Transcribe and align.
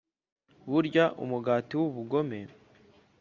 Barya 0.71 1.05
umugati 1.23 1.73
w 1.79 1.83
ubugome 1.89 2.39